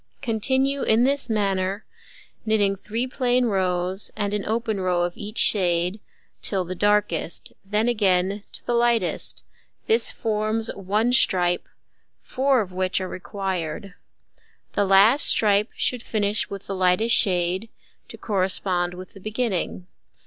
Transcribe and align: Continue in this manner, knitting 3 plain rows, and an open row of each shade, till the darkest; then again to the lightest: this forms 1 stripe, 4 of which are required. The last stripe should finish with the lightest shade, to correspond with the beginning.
Continue 0.23 0.81
in 0.81 1.03
this 1.03 1.29
manner, 1.29 1.85
knitting 2.43 2.75
3 2.75 3.05
plain 3.05 3.45
rows, 3.45 4.09
and 4.15 4.33
an 4.33 4.43
open 4.47 4.79
row 4.81 5.03
of 5.03 5.15
each 5.15 5.37
shade, 5.37 5.99
till 6.41 6.65
the 6.65 6.73
darkest; 6.73 7.53
then 7.63 7.87
again 7.87 8.43
to 8.51 8.65
the 8.65 8.73
lightest: 8.73 9.43
this 9.85 10.11
forms 10.11 10.73
1 10.73 11.13
stripe, 11.13 11.69
4 12.19 12.61
of 12.61 12.71
which 12.73 12.99
are 12.99 13.07
required. 13.07 13.93
The 14.73 14.85
last 14.85 15.27
stripe 15.27 15.69
should 15.75 16.01
finish 16.01 16.49
with 16.49 16.65
the 16.65 16.73
lightest 16.73 17.15
shade, 17.15 17.69
to 18.09 18.17
correspond 18.17 18.95
with 18.95 19.13
the 19.13 19.19
beginning. 19.19 19.85